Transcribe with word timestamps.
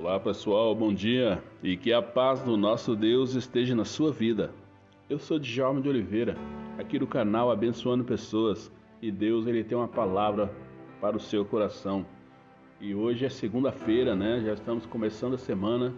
Olá 0.00 0.20
pessoal, 0.20 0.76
bom 0.76 0.94
dia 0.94 1.42
e 1.60 1.76
que 1.76 1.92
a 1.92 2.00
paz 2.00 2.40
do 2.40 2.56
nosso 2.56 2.94
Deus 2.94 3.34
esteja 3.34 3.74
na 3.74 3.84
sua 3.84 4.12
vida. 4.12 4.52
Eu 5.10 5.18
sou 5.18 5.40
Djalma 5.40 5.80
de 5.80 5.88
Oliveira, 5.88 6.36
aqui 6.78 7.00
do 7.00 7.06
canal 7.06 7.50
Abençoando 7.50 8.04
Pessoas 8.04 8.70
e 9.02 9.10
Deus 9.10 9.48
ele 9.48 9.64
tem 9.64 9.76
uma 9.76 9.88
palavra 9.88 10.52
para 11.00 11.16
o 11.16 11.20
seu 11.20 11.44
coração. 11.44 12.06
E 12.80 12.94
hoje 12.94 13.26
é 13.26 13.28
segunda-feira, 13.28 14.14
né? 14.14 14.40
Já 14.46 14.52
estamos 14.54 14.86
começando 14.86 15.34
a 15.34 15.38
semana. 15.38 15.92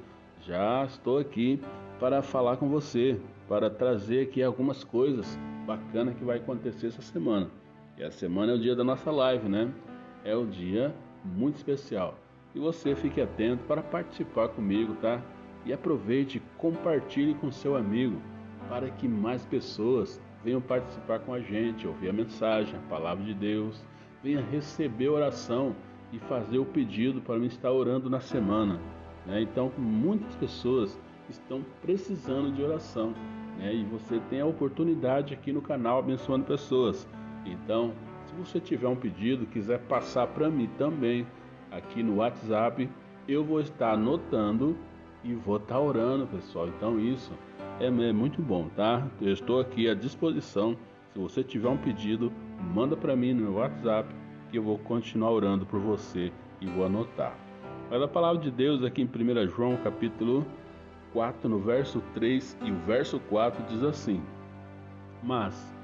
Já 0.46 0.82
estou 0.86 1.18
aqui 1.18 1.60
para 2.00 2.22
falar 2.22 2.56
com 2.56 2.70
você, 2.70 3.20
para 3.46 3.68
trazer 3.68 4.22
aqui 4.22 4.42
algumas 4.42 4.82
coisas 4.82 5.38
bacanas 5.66 6.16
que 6.16 6.24
vai 6.24 6.38
acontecer 6.38 6.86
essa 6.86 7.02
semana. 7.02 7.50
E 7.98 8.02
a 8.02 8.10
semana 8.10 8.52
é 8.52 8.54
o 8.54 8.58
dia 8.58 8.74
da 8.74 8.82
nossa 8.82 9.10
live, 9.10 9.46
né? 9.46 9.70
É 10.24 10.34
o 10.34 10.46
dia 10.46 10.90
muito 11.22 11.56
especial. 11.56 12.16
E 12.54 12.58
você 12.58 12.94
fique 12.96 13.20
atento 13.20 13.64
para 13.64 13.82
participar 13.82 14.48
comigo, 14.48 14.94
tá? 14.96 15.20
E 15.64 15.72
aproveite, 15.72 16.42
compartilhe 16.58 17.34
com 17.34 17.50
seu 17.52 17.76
amigo 17.76 18.20
para 18.68 18.88
que 18.90 19.06
mais 19.06 19.44
pessoas 19.44 20.20
venham 20.44 20.60
participar 20.60 21.20
com 21.20 21.34
a 21.34 21.40
gente, 21.40 21.86
ouvir 21.86 22.08
a 22.08 22.12
mensagem, 22.12 22.74
a 22.74 22.88
palavra 22.88 23.24
de 23.24 23.34
Deus, 23.34 23.84
venha 24.22 24.40
receber 24.40 25.08
oração 25.08 25.74
e 26.12 26.18
fazer 26.18 26.58
o 26.58 26.64
pedido 26.64 27.20
para 27.20 27.38
me 27.38 27.46
estar 27.46 27.70
orando 27.70 28.10
na 28.10 28.20
semana. 28.20 28.80
Né? 29.26 29.42
Então, 29.42 29.70
muitas 29.76 30.34
pessoas 30.36 30.98
estão 31.28 31.64
precisando 31.82 32.52
de 32.52 32.62
oração 32.62 33.14
né? 33.58 33.74
e 33.74 33.84
você 33.84 34.20
tem 34.30 34.40
a 34.40 34.46
oportunidade 34.46 35.34
aqui 35.34 35.52
no 35.52 35.62
canal 35.62 35.98
Abençoando 35.98 36.44
Pessoas. 36.44 37.06
Então, 37.44 37.92
se 38.26 38.34
você 38.34 38.60
tiver 38.60 38.88
um 38.88 38.96
pedido, 38.96 39.46
quiser 39.46 39.78
passar 39.80 40.26
para 40.28 40.48
mim 40.48 40.68
também, 40.78 41.26
aqui 41.70 42.02
no 42.02 42.16
WhatsApp, 42.16 42.88
eu 43.28 43.44
vou 43.44 43.60
estar 43.60 43.92
anotando 43.92 44.76
e 45.22 45.34
vou 45.34 45.56
estar 45.56 45.78
orando, 45.78 46.26
pessoal. 46.26 46.68
Então 46.68 46.98
isso 46.98 47.32
é, 47.78 47.90
muito 47.90 48.42
bom, 48.42 48.68
tá? 48.76 49.06
Eu 49.20 49.32
estou 49.32 49.60
aqui 49.60 49.88
à 49.88 49.94
disposição. 49.94 50.76
Se 51.12 51.18
você 51.18 51.42
tiver 51.42 51.68
um 51.68 51.76
pedido, 51.76 52.32
manda 52.74 52.96
para 52.96 53.16
mim 53.16 53.32
no 53.32 53.42
meu 53.42 53.54
WhatsApp 53.54 54.08
que 54.50 54.58
eu 54.58 54.62
vou 54.62 54.78
continuar 54.78 55.30
orando 55.30 55.64
por 55.64 55.80
você 55.80 56.32
e 56.60 56.66
vou 56.66 56.84
anotar. 56.84 57.34
Mas 57.90 58.02
a 58.02 58.08
palavra 58.08 58.40
de 58.40 58.50
Deus 58.50 58.84
aqui 58.84 59.02
em 59.02 59.06
1 59.06 59.48
João 59.48 59.76
capítulo 59.78 60.46
4, 61.12 61.48
no 61.48 61.58
verso 61.58 62.02
3 62.14 62.56
e 62.62 62.70
o 62.70 62.76
verso 62.86 63.18
4 63.28 63.64
diz 63.68 63.82
assim: 63.82 64.22
Mas 65.22 65.74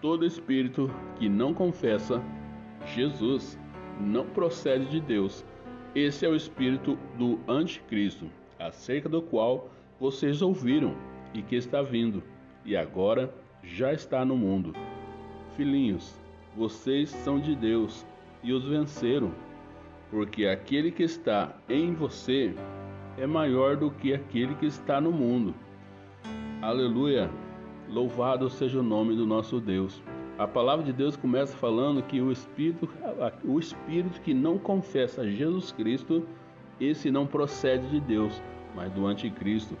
todo 0.00 0.24
espírito 0.24 0.90
que 1.16 1.28
não 1.28 1.52
confessa 1.52 2.22
Jesus 2.86 3.58
não 4.00 4.26
procede 4.26 4.86
de 4.86 5.00
Deus. 5.00 5.44
Esse 5.94 6.24
é 6.24 6.28
o 6.28 6.36
espírito 6.36 6.98
do 7.18 7.38
anticristo, 7.48 8.26
acerca 8.58 9.08
do 9.08 9.20
qual 9.20 9.70
vocês 9.98 10.40
ouviram 10.40 10.94
e 11.34 11.42
que 11.42 11.56
está 11.56 11.82
vindo, 11.82 12.22
e 12.64 12.76
agora 12.76 13.32
já 13.62 13.92
está 13.92 14.24
no 14.24 14.36
mundo. 14.36 14.72
Filhinhos, 15.56 16.18
vocês 16.56 17.10
são 17.10 17.38
de 17.38 17.54
Deus 17.54 18.06
e 18.42 18.52
os 18.52 18.64
venceram, 18.64 19.32
porque 20.10 20.46
aquele 20.46 20.90
que 20.90 21.02
está 21.02 21.54
em 21.68 21.92
você 21.92 22.54
é 23.18 23.26
maior 23.26 23.76
do 23.76 23.90
que 23.90 24.14
aquele 24.14 24.54
que 24.54 24.66
está 24.66 25.00
no 25.00 25.12
mundo. 25.12 25.54
Aleluia! 26.62 27.30
Louvado 27.88 28.48
seja 28.48 28.80
o 28.80 28.82
nome 28.82 29.16
do 29.16 29.26
nosso 29.26 29.60
Deus. 29.60 30.02
A 30.40 30.48
palavra 30.48 30.82
de 30.82 30.90
Deus 30.90 31.18
começa 31.18 31.54
falando 31.54 32.02
que 32.02 32.18
o 32.18 32.32
espírito, 32.32 32.88
o 33.44 33.58
espírito 33.58 34.22
que 34.22 34.32
não 34.32 34.56
confessa 34.56 35.30
Jesus 35.30 35.70
Cristo, 35.70 36.26
esse 36.80 37.10
não 37.10 37.26
procede 37.26 37.86
de 37.90 38.00
Deus, 38.00 38.42
mas 38.74 38.90
do 38.90 39.06
anticristo, 39.06 39.76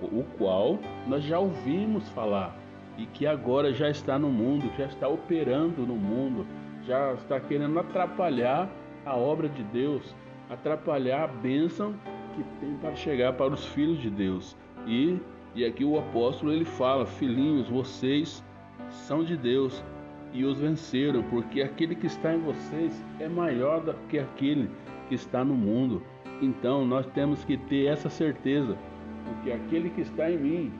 o 0.00 0.22
qual 0.38 0.78
nós 1.08 1.24
já 1.24 1.40
ouvimos 1.40 2.08
falar 2.10 2.56
e 2.96 3.06
que 3.06 3.26
agora 3.26 3.72
já 3.72 3.90
está 3.90 4.16
no 4.16 4.28
mundo, 4.28 4.70
já 4.78 4.84
está 4.86 5.08
operando 5.08 5.84
no 5.84 5.96
mundo, 5.96 6.46
já 6.84 7.14
está 7.14 7.40
querendo 7.40 7.76
atrapalhar 7.80 8.70
a 9.04 9.16
obra 9.16 9.48
de 9.48 9.64
Deus, 9.64 10.14
atrapalhar 10.48 11.24
a 11.24 11.26
bênção 11.26 11.92
que 12.36 12.44
tem 12.60 12.76
para 12.76 12.94
chegar 12.94 13.32
para 13.32 13.52
os 13.52 13.66
filhos 13.66 14.00
de 14.00 14.10
Deus. 14.10 14.56
E, 14.86 15.18
e 15.56 15.64
aqui 15.64 15.84
o 15.84 15.98
apóstolo 15.98 16.52
ele 16.52 16.64
fala: 16.64 17.04
Filhinhos, 17.04 17.68
vocês 17.68 18.44
são 18.90 19.24
de 19.24 19.36
Deus 19.36 19.84
e 20.32 20.44
os 20.44 20.60
venceram, 20.60 21.22
porque 21.24 21.62
aquele 21.62 21.94
que 21.94 22.06
está 22.06 22.34
em 22.34 22.40
vocês 22.40 23.04
é 23.18 23.28
maior 23.28 23.80
do 23.80 23.94
que 24.08 24.18
aquele 24.18 24.70
que 25.08 25.14
está 25.14 25.44
no 25.44 25.54
mundo. 25.54 26.02
Então 26.40 26.86
nós 26.86 27.06
temos 27.06 27.44
que 27.44 27.56
ter 27.56 27.86
essa 27.86 28.08
certeza, 28.08 28.76
porque 29.24 29.52
aquele 29.52 29.90
que 29.90 30.02
está 30.02 30.30
em 30.30 30.38
mim, 30.38 30.72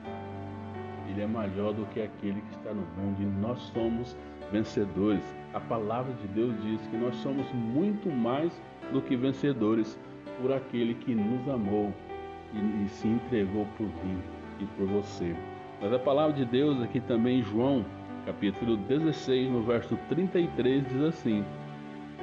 ele 1.09 1.21
é 1.21 1.27
maior 1.27 1.73
do 1.73 1.85
que 1.87 2.01
aquele 2.01 2.41
que 2.41 2.55
está 2.55 2.73
no 2.73 2.85
mundo, 2.97 3.21
e 3.21 3.25
nós 3.25 3.59
somos 3.73 4.15
vencedores. 4.51 5.23
A 5.53 5.59
palavra 5.59 6.13
de 6.13 6.27
Deus 6.27 6.55
diz 6.61 6.81
que 6.87 6.97
nós 6.97 7.15
somos 7.17 7.51
muito 7.53 8.09
mais 8.09 8.61
do 8.93 9.01
que 9.01 9.15
vencedores 9.15 9.99
por 10.41 10.53
aquele 10.53 10.93
que 10.93 11.13
nos 11.13 11.47
amou 11.49 11.93
e, 12.53 12.85
e 12.85 12.89
se 12.89 13.07
entregou 13.07 13.65
por 13.77 13.87
mim 13.87 14.19
e 14.59 14.65
por 14.65 14.87
você. 14.87 15.35
Mas 15.81 15.93
a 15.93 15.99
palavra 15.99 16.33
de 16.33 16.45
Deus 16.45 16.81
aqui 16.81 16.99
também 16.99 17.41
João, 17.41 17.85
capítulo 18.25 18.77
16, 18.77 19.49
no 19.49 19.63
verso 19.63 19.97
33, 20.09 20.87
diz 20.87 21.01
assim: 21.01 21.43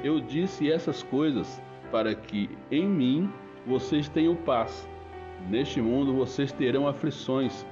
Eu 0.03 0.19
disse 0.19 0.71
essas 0.71 1.03
coisas 1.03 1.61
para 1.91 2.13
que 2.13 2.49
em 2.71 2.87
mim 2.87 3.29
vocês 3.65 4.07
tenham 4.09 4.35
paz. 4.35 4.87
Neste 5.49 5.81
mundo 5.81 6.13
vocês 6.13 6.51
terão 6.51 6.87
aflições. 6.87 7.65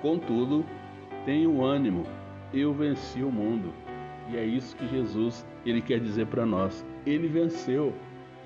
Contudo, 0.00 0.64
tenham 1.24 1.64
ânimo. 1.64 2.04
Eu 2.52 2.72
venci 2.72 3.22
o 3.22 3.30
mundo. 3.30 3.72
E 4.30 4.36
é 4.36 4.44
isso 4.44 4.76
que 4.76 4.88
Jesus 4.88 5.46
ele 5.64 5.80
quer 5.80 6.00
dizer 6.00 6.26
para 6.26 6.44
nós. 6.44 6.84
Ele 7.06 7.28
venceu. 7.28 7.92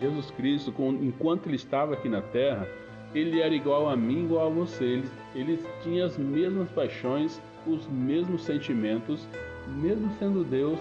Jesus 0.00 0.30
Cristo, 0.32 0.74
enquanto 1.00 1.46
ele 1.46 1.56
estava 1.56 1.94
aqui 1.94 2.06
na 2.06 2.20
terra, 2.20 2.68
ele 3.14 3.40
era 3.40 3.54
igual 3.54 3.88
a 3.88 3.96
mim, 3.96 4.24
igual 4.24 4.48
a 4.48 4.50
você. 4.50 4.84
Ele, 4.84 5.08
ele 5.34 5.58
tinha 5.82 6.04
as 6.04 6.18
mesmas 6.18 6.70
paixões, 6.70 7.40
os 7.66 7.86
mesmos 7.88 8.44
sentimentos, 8.44 9.26
mesmo 9.68 10.10
sendo 10.18 10.44
Deus, 10.44 10.78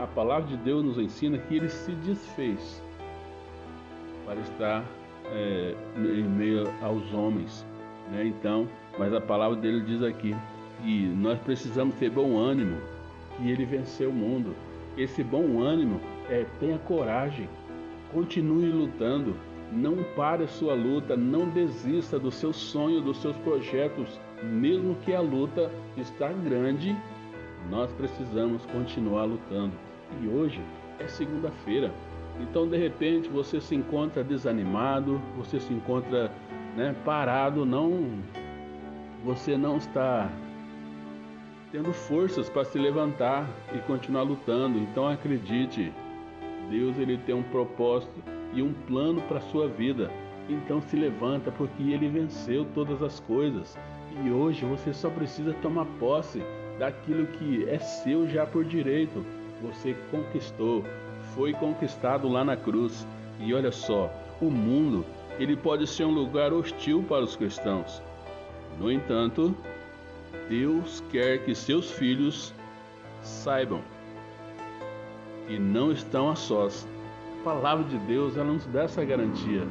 a 0.00 0.06
palavra 0.06 0.48
de 0.48 0.56
Deus 0.58 0.84
nos 0.84 0.98
ensina 0.98 1.36
que 1.36 1.56
ele 1.56 1.68
se 1.68 1.92
desfez 1.92 2.82
para 4.24 4.40
estar 4.40 4.84
é, 5.26 5.74
em 5.96 6.22
meio 6.22 6.68
aos 6.80 7.12
homens. 7.12 7.66
Né? 8.10 8.26
Então, 8.26 8.68
mas 8.98 9.12
a 9.12 9.20
palavra 9.20 9.56
dele 9.56 9.80
diz 9.80 10.02
aqui 10.02 10.34
que 10.82 11.06
nós 11.06 11.38
precisamos 11.40 11.94
ter 11.96 12.10
bom 12.10 12.38
ânimo, 12.38 12.78
que 13.36 13.50
ele 13.50 13.64
venceu 13.64 14.10
o 14.10 14.12
mundo. 14.12 14.54
Esse 14.96 15.24
bom 15.24 15.60
ânimo 15.60 16.00
é 16.30 16.46
tenha 16.60 16.78
coragem, 16.78 17.48
continue 18.12 18.70
lutando, 18.70 19.34
não 19.72 20.04
pare 20.14 20.44
a 20.44 20.48
sua 20.48 20.74
luta, 20.74 21.16
não 21.16 21.48
desista 21.48 22.18
do 22.18 22.30
seu 22.30 22.52
sonho, 22.52 23.00
dos 23.00 23.16
seus 23.18 23.36
projetos, 23.38 24.20
mesmo 24.44 24.96
que 24.96 25.14
a 25.14 25.20
luta 25.20 25.70
está 25.96 26.28
grande, 26.28 26.96
nós 27.70 27.92
precisamos 27.92 28.64
continuar 28.66 29.24
lutando. 29.24 29.72
E 30.22 30.28
hoje 30.28 30.60
é 30.98 31.08
segunda-feira. 31.08 31.90
Então, 32.40 32.68
de 32.68 32.76
repente, 32.76 33.28
você 33.28 33.60
se 33.60 33.74
encontra 33.74 34.24
desanimado, 34.24 35.20
você 35.36 35.60
se 35.60 35.72
encontra 35.72 36.30
né, 36.76 36.94
parado, 37.04 37.64
não 37.64 38.18
você 39.24 39.56
não 39.56 39.78
está 39.78 40.30
tendo 41.72 41.92
forças 41.92 42.50
para 42.50 42.64
se 42.64 42.78
levantar 42.78 43.48
e 43.74 43.78
continuar 43.78 44.22
lutando. 44.22 44.78
Então, 44.78 45.08
acredite, 45.08 45.92
Deus 46.70 46.98
ele 46.98 47.16
tem 47.18 47.34
um 47.34 47.42
propósito 47.42 48.22
e 48.52 48.62
um 48.62 48.72
plano 48.86 49.22
para 49.22 49.38
a 49.38 49.42
sua 49.42 49.66
vida. 49.68 50.10
Então 50.48 50.80
se 50.82 50.96
levanta, 50.96 51.50
porque 51.50 51.82
ele 51.82 52.08
venceu 52.08 52.66
todas 52.74 53.02
as 53.02 53.20
coisas. 53.20 53.78
E 54.22 54.30
hoje 54.30 54.64
você 54.64 54.92
só 54.92 55.10
precisa 55.10 55.52
tomar 55.54 55.86
posse 55.98 56.42
daquilo 56.78 57.26
que 57.26 57.68
é 57.68 57.78
seu 57.78 58.28
já 58.28 58.46
por 58.46 58.64
direito. 58.64 59.24
Você 59.62 59.96
conquistou, 60.10 60.84
foi 61.34 61.52
conquistado 61.52 62.28
lá 62.28 62.44
na 62.44 62.56
cruz. 62.56 63.06
E 63.40 63.52
olha 63.52 63.72
só, 63.72 64.12
o 64.40 64.50
mundo, 64.50 65.04
ele 65.38 65.56
pode 65.56 65.86
ser 65.86 66.04
um 66.04 66.12
lugar 66.12 66.52
hostil 66.52 67.02
para 67.08 67.24
os 67.24 67.34
cristãos. 67.34 68.02
No 68.78 68.90
entanto, 68.90 69.54
Deus 70.48 71.02
quer 71.10 71.38
que 71.44 71.54
seus 71.54 71.90
filhos 71.90 72.54
saibam 73.22 73.80
que 75.46 75.58
não 75.58 75.90
estão 75.90 76.30
a 76.30 76.36
sós 76.36 76.86
palavra 77.44 77.84
de 77.84 77.98
Deus 77.98 78.36
ela 78.36 78.50
nos 78.50 78.64
dá 78.66 78.84
essa 78.84 79.04
garantia. 79.04 79.68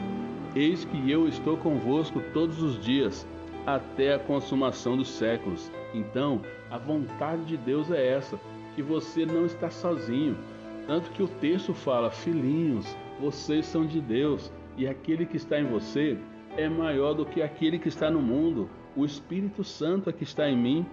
Eis 0.55 0.85
que 0.85 1.09
eu 1.09 1.27
estou 1.27 1.57
convosco 1.57 2.21
todos 2.31 2.61
os 2.61 2.79
dias, 2.79 3.27
até 3.65 4.13
a 4.13 4.19
consumação 4.19 4.97
dos 4.97 5.09
séculos. 5.09 5.71
Então, 5.93 6.41
a 6.69 6.77
vontade 6.77 7.45
de 7.45 7.57
Deus 7.57 7.91
é 7.91 8.07
essa, 8.07 8.39
que 8.75 8.81
você 8.81 9.25
não 9.25 9.45
está 9.45 9.69
sozinho. 9.69 10.37
Tanto 10.87 11.11
que 11.11 11.23
o 11.23 11.27
texto 11.27 11.73
fala: 11.73 12.09
Filhinhos, 12.11 12.95
vocês 13.19 13.65
são 13.65 13.85
de 13.85 14.01
Deus, 14.01 14.51
e 14.77 14.87
aquele 14.87 15.25
que 15.25 15.37
está 15.37 15.59
em 15.59 15.65
você 15.65 16.17
é 16.57 16.67
maior 16.67 17.13
do 17.13 17.25
que 17.25 17.41
aquele 17.41 17.79
que 17.79 17.87
está 17.87 18.09
no 18.09 18.21
mundo. 18.21 18.69
O 18.95 19.05
Espírito 19.05 19.63
Santo 19.63 20.09
é 20.09 20.13
que 20.13 20.23
está 20.23 20.47
em 20.49 20.57
mim 20.57 20.85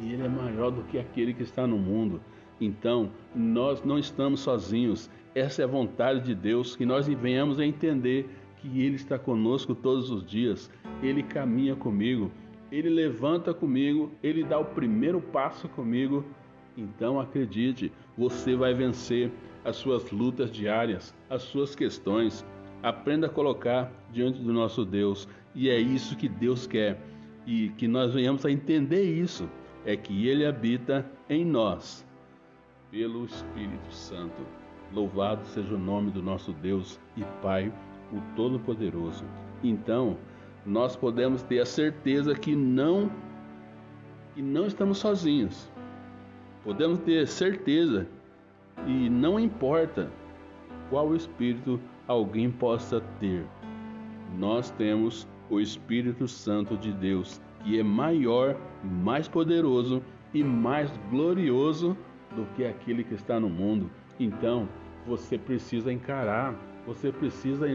e 0.00 0.12
ele 0.12 0.22
é 0.22 0.28
maior 0.28 0.70
do 0.70 0.82
que 0.84 0.98
aquele 0.98 1.32
que 1.32 1.42
está 1.42 1.66
no 1.66 1.78
mundo. 1.78 2.20
Então, 2.60 3.10
nós 3.34 3.84
não 3.84 3.98
estamos 3.98 4.40
sozinhos. 4.40 5.10
Essa 5.34 5.62
é 5.62 5.64
a 5.64 5.68
vontade 5.68 6.20
de 6.20 6.34
Deus, 6.34 6.74
que 6.74 6.86
nós 6.86 7.06
venhamos 7.06 7.58
a 7.58 7.66
entender 7.66 8.28
que 8.56 8.82
Ele 8.82 8.96
está 8.96 9.18
conosco 9.18 9.74
todos 9.74 10.10
os 10.10 10.24
dias. 10.24 10.70
Ele 11.02 11.22
caminha 11.22 11.76
comigo, 11.76 12.30
Ele 12.70 12.88
levanta 12.88 13.52
comigo, 13.52 14.10
Ele 14.22 14.42
dá 14.42 14.58
o 14.58 14.64
primeiro 14.64 15.20
passo 15.20 15.68
comigo. 15.68 16.24
Então, 16.76 17.20
acredite, 17.20 17.92
você 18.16 18.54
vai 18.54 18.74
vencer 18.74 19.30
as 19.64 19.76
suas 19.76 20.10
lutas 20.10 20.50
diárias, 20.50 21.14
as 21.28 21.42
suas 21.42 21.74
questões. 21.74 22.46
Aprenda 22.82 23.26
a 23.26 23.30
colocar 23.30 23.90
diante 24.12 24.38
do 24.40 24.52
nosso 24.52 24.84
Deus. 24.84 25.28
E 25.54 25.68
é 25.68 25.78
isso 25.78 26.16
que 26.16 26.28
Deus 26.28 26.66
quer. 26.66 27.00
E 27.46 27.70
que 27.70 27.88
nós 27.88 28.12
venhamos 28.12 28.44
a 28.44 28.50
entender 28.50 29.02
isso. 29.02 29.48
É 29.84 29.96
que 29.96 30.28
Ele 30.28 30.44
habita 30.44 31.04
em 31.28 31.44
nós 31.44 32.06
pelo 32.90 33.24
Espírito 33.24 33.92
Santo. 33.92 34.42
Louvado 34.92 35.44
seja 35.46 35.74
o 35.74 35.78
nome 35.78 36.10
do 36.10 36.22
nosso 36.22 36.52
Deus 36.52 37.00
e 37.16 37.24
Pai, 37.42 37.72
o 38.12 38.20
Todo-Poderoso. 38.36 39.24
Então, 39.62 40.16
nós 40.66 40.96
podemos 40.96 41.42
ter 41.42 41.60
a 41.60 41.66
certeza 41.66 42.34
que 42.34 42.54
não 42.54 43.10
que 44.34 44.42
não 44.42 44.66
estamos 44.66 44.98
sozinhos. 44.98 45.70
Podemos 46.62 46.98
ter 46.98 47.26
certeza 47.26 48.06
e 48.86 49.08
não 49.08 49.40
importa 49.40 50.10
qual 50.90 51.14
espírito 51.14 51.80
alguém 52.06 52.50
possa 52.50 53.00
ter. 53.18 53.46
Nós 54.36 54.70
temos 54.72 55.26
o 55.48 55.60
Espírito 55.60 56.26
Santo 56.28 56.76
de 56.76 56.92
Deus, 56.92 57.40
que 57.62 57.78
é 57.78 57.82
maior, 57.82 58.56
mais 58.82 59.28
poderoso 59.28 60.02
e 60.34 60.42
mais 60.42 60.90
glorioso 61.10 61.96
do 62.34 62.44
que 62.54 62.64
aquele 62.64 63.04
que 63.04 63.14
está 63.14 63.40
no 63.40 63.48
mundo. 63.48 63.90
Então, 64.18 64.68
você 65.06 65.38
precisa 65.38 65.92
encarar, 65.92 66.54
você 66.86 67.12
precisa 67.12 67.66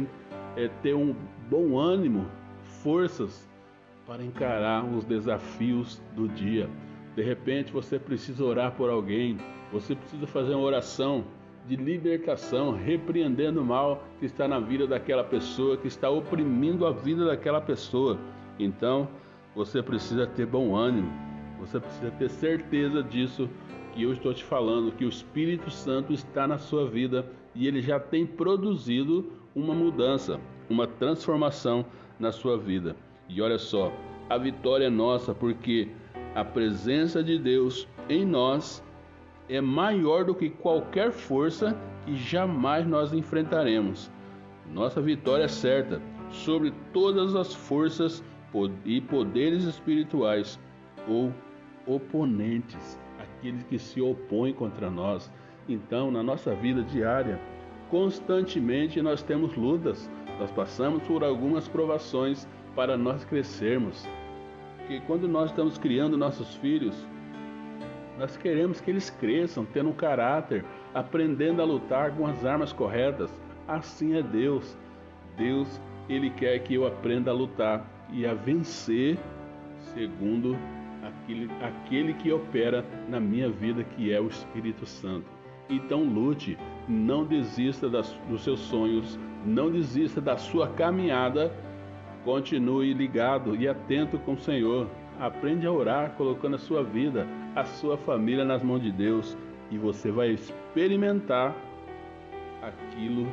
é, 0.55 0.67
ter 0.83 0.94
um 0.94 1.15
bom 1.49 1.77
ânimo, 1.77 2.27
forças 2.83 3.50
para 4.06 4.24
encarar 4.24 4.83
os 4.83 5.06
desafios 5.06 6.01
do 6.16 6.28
dia. 6.28 6.69
De 7.16 7.24
repente, 7.24 7.72
você 7.72 8.00
precisa 8.00 8.44
orar 8.44 8.72
por 8.74 8.89
alguém, 8.89 9.38
você 9.72 9.95
precisa 9.95 10.28
fazer 10.28 10.54
uma 10.54 10.63
oração 10.63 11.24
de 11.68 11.75
libertação, 11.75 12.72
repreendendo 12.72 13.62
o 13.62 13.66
mal 13.66 14.04
que 14.19 14.25
está 14.25 14.48
na 14.48 14.60
vida 14.60 14.88
daquela 14.88 15.24
pessoa, 15.24 15.78
que 15.78 15.88
está 15.88 16.10
oprimindo 16.10 16.86
a 16.86 16.92
vida 16.92 17.25
daquela 17.25 17.62
pessoa. 17.62 18.18
Então, 18.57 19.07
você 19.56 19.81
precisa 19.81 20.25
ter 20.25 20.45
bom 20.45 20.75
ânimo, 20.75 21.12
você 21.60 21.80
precisa 21.80 22.12
ter 22.12 22.30
certeza 22.30 23.04
disso 23.04 23.50
que 23.94 24.04
eu 24.04 24.13
estou 24.13 24.33
te 24.33 24.44
falando, 24.44 24.92
que 24.92 25.06
o 25.06 25.10
Espírito 25.10 25.69
Santo 25.69 26.13
está 26.13 26.48
na 26.48 26.57
sua 26.57 26.89
vida 26.89 27.25
e 27.54 27.68
ele 27.68 27.81
já 27.81 28.00
tem 28.00 28.25
produzido 28.25 29.31
uma 29.54 29.74
mudança, 29.74 30.39
uma 30.69 30.88
transformação 30.88 31.86
na 32.21 32.31
sua 32.31 32.57
vida. 32.57 32.95
E 33.27 33.41
olha 33.41 33.57
só, 33.57 33.91
a 34.29 34.38
vitória 34.38 34.85
é 34.85 34.89
nossa 34.89 35.33
porque 35.33 35.89
a 36.35 36.45
presença 36.45 37.21
de 37.23 37.38
Deus 37.38 37.88
em 38.07 38.25
nós 38.25 38.81
é 39.50 39.59
maior 39.59 40.23
do 40.23 40.33
que 40.33 40.50
qualquer 40.50 41.12
força 41.12 41.75
que 42.06 42.15
jamais 42.15 42.88
nós 42.88 43.12
enfrentaremos. 43.12 44.09
Nossa 44.71 45.01
vitória 45.01 45.44
é 45.44 45.50
certa 45.50 46.01
sobre 46.29 46.71
todas 46.94 47.35
as 47.35 47.53
forças 47.53 48.23
e 48.85 49.01
poderes 49.01 49.63
espirituais 49.63 50.59
ou 51.07 51.33
oponentes 51.85 53.00
aqueles 53.41 53.63
que 53.63 53.79
se 53.79 54.00
opõem 54.00 54.53
contra 54.53 54.89
nós. 54.89 55.31
Então, 55.68 56.12
na 56.12 56.21
nossa 56.21 56.53
vida 56.53 56.83
diária, 56.83 57.39
constantemente 57.89 59.01
nós 59.01 59.23
temos 59.23 59.56
lutas, 59.56 60.09
nós 60.41 60.49
passamos 60.49 61.03
por 61.03 61.23
algumas 61.23 61.67
provações 61.67 62.47
para 62.75 62.97
nós 62.97 63.23
crescermos. 63.23 64.09
Porque 64.79 64.99
quando 65.05 65.27
nós 65.27 65.51
estamos 65.51 65.77
criando 65.77 66.17
nossos 66.17 66.55
filhos, 66.55 67.07
nós 68.17 68.35
queremos 68.38 68.81
que 68.81 68.89
eles 68.89 69.11
cresçam, 69.11 69.63
tendo 69.63 69.89
um 69.89 69.93
caráter, 69.93 70.65
aprendendo 70.95 71.61
a 71.61 71.65
lutar 71.65 72.15
com 72.15 72.25
as 72.25 72.43
armas 72.43 72.73
corretas. 72.73 73.31
Assim 73.67 74.15
é 74.15 74.23
Deus. 74.23 74.75
Deus, 75.38 75.79
ele 76.09 76.31
quer 76.31 76.57
que 76.63 76.73
eu 76.73 76.87
aprenda 76.87 77.29
a 77.29 77.35
lutar 77.35 77.85
e 78.11 78.25
a 78.25 78.33
vencer 78.33 79.19
segundo 79.94 80.57
aquele, 81.03 81.51
aquele 81.61 82.13
que 82.15 82.31
opera 82.31 82.83
na 83.07 83.19
minha 83.19 83.47
vida, 83.47 83.83
que 83.83 84.11
é 84.11 84.19
o 84.19 84.27
Espírito 84.27 84.87
Santo. 84.87 85.27
Então 85.69 86.03
lute, 86.03 86.57
não 86.87 87.25
desista 87.25 87.87
das, 87.87 88.11
dos 88.27 88.44
seus 88.44 88.59
sonhos, 88.59 89.19
não 89.45 89.71
desista 89.71 90.21
da 90.21 90.38
sua 90.38 90.67
caminhada, 90.67 91.51
continue 92.23 92.93
ligado 92.93 93.55
e 93.55 93.67
atento 93.67 94.17
com 94.19 94.33
o 94.33 94.39
Senhor. 94.39 94.88
Aprende 95.19 95.67
a 95.67 95.71
orar, 95.71 96.11
colocando 96.11 96.55
a 96.55 96.59
sua 96.59 96.83
vida, 96.83 97.27
a 97.55 97.63
sua 97.63 97.97
família 97.97 98.45
nas 98.45 98.63
mãos 98.63 98.81
de 98.81 98.91
Deus, 98.91 99.38
e 99.69 99.77
você 99.77 100.11
vai 100.11 100.29
experimentar 100.29 101.55
aquilo 102.61 103.27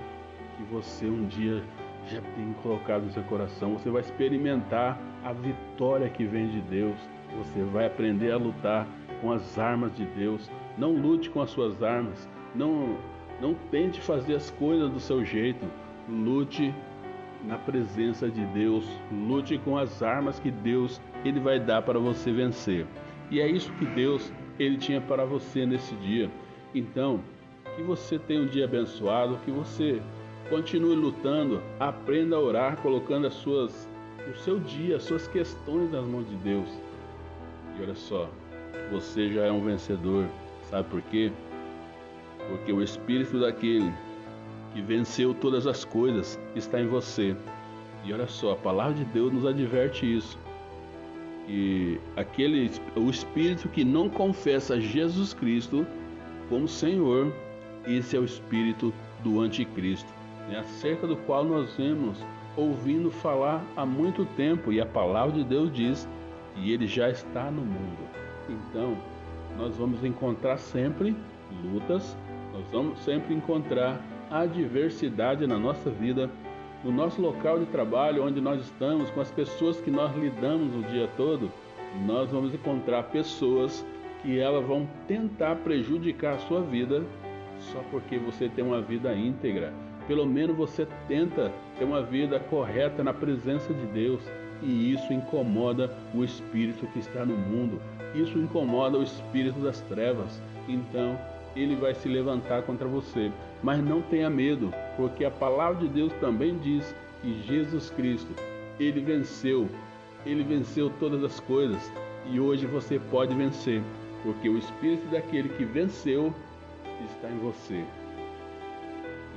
que 0.57 0.63
você 0.73 1.07
um 1.07 1.27
dia 1.27 1.63
já 2.11 2.21
tem 2.21 2.53
colocado 2.63 3.05
no 3.05 3.13
seu 3.13 3.23
coração. 3.25 3.75
Você 3.75 3.91
vai 3.91 4.01
experimentar 4.01 4.99
a 5.25 5.33
vitória 5.33 6.09
que 6.09 6.25
vem 6.25 6.49
de 6.49 6.61
Deus. 6.63 6.97
Você 7.37 7.63
vai 7.65 7.87
aprender 7.87 8.33
a 8.33 8.37
lutar 8.37 8.87
com 9.21 9.31
as 9.33 9.59
armas 9.59 9.95
de 9.95 10.05
Deus. 10.07 10.51
Não 10.77 10.93
lute 10.93 11.29
com 11.31 11.43
as 11.43 11.51
suas 11.51 11.83
armas. 11.83 12.29
Não, 12.55 12.97
não 13.41 13.55
tente 13.71 14.01
fazer 14.01 14.37
as 14.37 14.51
coisas 14.51 14.91
do 14.91 15.01
seu 15.01 15.25
jeito. 15.25 15.67
Lute 16.09 16.75
na 17.45 17.59
presença 17.59 18.29
de 18.29 18.45
Deus. 18.47 18.85
Lute 19.13 19.59
com 19.59 19.77
as 19.77 20.03
armas 20.03 20.39
que 20.39 20.51
Deus 20.51 21.01
ele 21.25 21.41
vai 21.41 21.61
dar 21.61 21.83
para 21.83 21.99
você 21.99 22.33
vencer. 22.33 22.87
E 23.31 23.41
é 23.41 23.47
isso 23.47 23.73
que 23.73 23.85
Deus 23.85 24.33
ele 24.59 24.77
tinha 24.79 25.01
para 25.01 25.25
você 25.25 25.67
nesse 25.67 25.95
dia. 25.97 26.31
Então, 26.75 27.21
que 27.77 27.83
você 27.83 28.19
tenha 28.19 28.43
um 28.43 28.47
dia 28.47 28.65
abençoado, 28.65 29.39
que 29.45 29.51
você 29.51 30.03
continue 30.49 30.97
lutando, 30.97 31.63
aprenda 31.79 32.37
a 32.37 32.41
orar, 32.41 32.77
colocando 32.79 33.27
as 33.27 33.35
suas, 33.35 33.89
o 34.29 34.35
seu 34.39 34.59
dia, 34.59 34.97
as 34.97 35.05
suas 35.05 35.29
questões 35.29 35.91
nas 35.93 36.05
mãos 36.05 36.29
de 36.29 36.37
Deus. 36.37 36.69
E 37.79 37.83
olha 37.83 37.95
só, 37.95 38.29
você 38.91 39.31
já 39.31 39.45
é 39.45 39.53
um 39.53 39.61
vencedor. 39.61 40.27
Sabe 40.65 40.89
por 40.89 41.03
quê? 41.03 41.31
Porque 42.49 42.73
o 42.73 42.83
espírito 42.83 43.41
daquele 43.41 43.93
que 44.73 44.81
venceu 44.81 45.35
todas 45.35 45.67
as 45.67 45.85
coisas 45.85 46.39
está 46.55 46.81
em 46.81 46.87
você. 46.87 47.37
E 48.05 48.13
olha 48.13 48.27
só, 48.27 48.53
a 48.53 48.57
palavra 48.57 48.95
de 48.95 49.05
Deus 49.05 49.33
nos 49.33 49.47
adverte 49.47 50.07
isso. 50.07 50.39
E 51.49 51.99
aquele 52.17 52.71
o 52.95 53.09
espírito 53.09 53.69
que 53.69 53.85
não 53.85 54.09
confessa 54.09 54.81
Jesus 54.81 55.33
Cristo 55.33 55.87
como 56.49 56.69
Senhor, 56.69 57.33
esse 57.87 58.17
é 58.17 58.21
o 58.21 58.25
espírito 58.25 58.93
do 59.23 59.41
anticristo, 59.41 60.13
né? 60.49 60.59
acerca 60.59 61.07
do 61.07 61.17
qual 61.17 61.45
nós 61.45 61.75
vemos 61.77 62.19
ouvindo 62.57 63.11
falar 63.11 63.65
há 63.77 63.87
muito 63.87 64.25
tempo 64.37 64.73
e 64.73 64.81
a 64.81 64.87
palavra 64.87 65.33
de 65.33 65.45
Deus 65.45 65.73
diz 65.73 66.09
e 66.57 66.73
ele 66.73 66.87
já 66.87 67.09
está 67.09 67.51
no 67.51 67.63
mundo. 67.63 68.09
Então, 68.49 68.97
nós 69.57 69.77
vamos 69.77 70.05
encontrar 70.05 70.59
sempre 70.59 71.17
lutas, 71.65 72.17
nós 72.53 72.65
vamos 72.71 72.99
sempre 73.01 73.35
encontrar 73.35 74.01
adversidade 74.31 75.47
na 75.47 75.59
nossa 75.59 75.91
vida, 75.91 76.31
no 76.85 76.93
nosso 76.93 77.21
local 77.21 77.59
de 77.59 77.67
trabalho, 77.67 78.25
onde 78.25 78.41
nós 78.41 78.61
estamos, 78.61 79.11
com 79.11 79.21
as 79.21 79.31
pessoas 79.31 79.81
que 79.81 79.91
nós 79.91 80.15
lidamos 80.17 80.75
o 80.75 80.89
dia 80.89 81.09
todo, 81.17 81.51
nós 82.07 82.31
vamos 82.31 82.55
encontrar 82.55 83.05
pessoas 83.05 83.85
que 84.23 84.39
elas 84.39 84.65
vão 84.65 84.89
tentar 85.07 85.57
prejudicar 85.57 86.35
a 86.35 86.39
sua 86.39 86.61
vida 86.61 87.03
só 87.59 87.81
porque 87.91 88.19
você 88.19 88.49
tem 88.49 88.65
uma 88.65 88.81
vida 88.81 89.15
íntegra. 89.15 89.73
Pelo 90.07 90.27
menos 90.27 90.57
você 90.57 90.87
tenta 91.07 91.53
ter 91.79 91.85
uma 91.85 92.03
vida 92.03 92.39
correta 92.39 93.03
na 93.03 93.13
presença 93.13 93.73
de 93.73 93.87
Deus 93.87 94.23
e 94.63 94.93
isso 94.93 95.13
incomoda 95.13 95.95
o 96.15 96.25
espírito 96.25 96.87
que 96.89 96.99
está 96.99 97.25
no 97.25 97.37
mundo, 97.37 97.81
isso 98.15 98.39
incomoda 98.39 98.99
o 98.99 99.03
espírito 99.03 99.61
das 99.61 99.81
trevas. 99.83 100.43
Então, 100.67 101.19
ele 101.63 101.75
vai 101.75 101.95
se 101.95 102.09
levantar 102.09 102.63
contra 102.63 102.87
você. 102.87 103.31
Mas 103.63 103.83
não 103.83 104.01
tenha 104.01 104.31
medo, 104.31 104.73
porque 104.97 105.25
a 105.25 105.31
palavra 105.31 105.81
de 105.81 105.89
Deus 105.89 106.13
também 106.15 106.57
diz 106.59 106.95
que 107.21 107.43
Jesus 107.43 107.91
Cristo, 107.91 108.33
ele 108.79 109.01
venceu, 109.01 109.69
ele 110.25 110.43
venceu 110.43 110.91
todas 111.01 111.23
as 111.25 111.41
coisas 111.41 111.93
e 112.31 112.39
hoje 112.39 112.67
você 112.67 112.99
pode 113.11 113.35
vencer, 113.35 113.83
porque 114.23 114.49
o 114.49 114.59
espírito 114.59 115.07
daquele 115.09 115.49
que 115.49 115.65
venceu 115.65 116.33
está 117.07 117.29
em 117.29 117.39
você. 117.39 117.85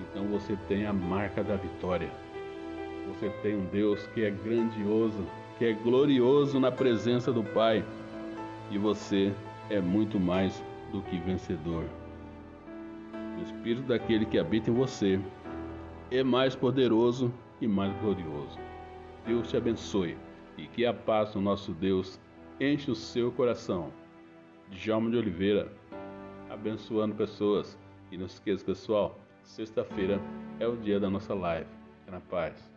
Então 0.01 0.25
você 0.25 0.57
tem 0.67 0.85
a 0.85 0.93
marca 0.93 1.43
da 1.43 1.55
vitória. 1.55 2.09
você 3.07 3.29
tem 3.41 3.55
um 3.55 3.65
Deus 3.65 4.05
que 4.13 4.23
é 4.23 4.29
grandioso, 4.29 5.25
que 5.57 5.65
é 5.65 5.73
glorioso 5.73 6.59
na 6.59 6.71
presença 6.71 7.31
do 7.31 7.43
Pai. 7.43 7.83
E 8.69 8.77
você 8.77 9.33
é 9.69 9.79
muito 9.81 10.19
mais 10.19 10.63
do 10.91 11.01
que 11.01 11.17
vencedor. 11.17 11.85
O 13.41 13.43
Espírito 13.43 13.87
daquele 13.87 14.23
que 14.23 14.37
habita 14.37 14.69
em 14.69 14.73
você 14.73 15.19
é 16.11 16.23
mais 16.23 16.55
poderoso 16.55 17.33
e 17.59 17.67
mais 17.67 17.91
glorioso. 17.99 18.59
Deus 19.25 19.49
te 19.49 19.57
abençoe 19.57 20.15
e 20.59 20.67
que 20.67 20.85
a 20.85 20.93
paz 20.93 21.33
do 21.33 21.41
nosso 21.41 21.73
Deus 21.73 22.19
enche 22.59 22.91
o 22.91 22.95
seu 22.95 23.31
coração. 23.31 23.91
Djalma 24.69 25.09
de 25.09 25.17
Oliveira, 25.17 25.71
abençoando 26.51 27.15
pessoas. 27.15 27.79
E 28.11 28.17
não 28.17 28.27
se 28.27 28.35
esqueça, 28.35 28.63
pessoal, 28.63 29.19
sexta-feira 29.41 30.21
é 30.59 30.67
o 30.67 30.77
dia 30.77 30.99
da 30.99 31.09
nossa 31.09 31.33
live. 31.33 31.67
É 32.07 32.11
na 32.11 32.19
paz. 32.19 32.70